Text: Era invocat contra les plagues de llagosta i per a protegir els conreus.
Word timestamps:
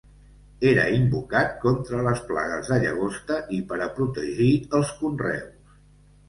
Era 0.67 0.85
invocat 0.99 1.51
contra 1.65 1.99
les 2.07 2.23
plagues 2.29 2.71
de 2.71 2.79
llagosta 2.85 3.37
i 3.59 3.61
per 3.73 3.79
a 3.87 3.91
protegir 4.01 4.49
els 4.81 4.95
conreus. 5.05 5.79